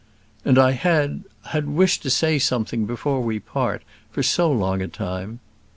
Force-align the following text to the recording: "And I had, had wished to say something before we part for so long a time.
"And 0.43 0.57
I 0.57 0.71
had, 0.71 1.25
had 1.49 1.67
wished 1.69 2.01
to 2.01 2.09
say 2.09 2.39
something 2.39 2.87
before 2.87 3.21
we 3.21 3.37
part 3.37 3.83
for 4.09 4.23
so 4.23 4.51
long 4.51 4.81
a 4.81 4.87
time. 4.87 5.41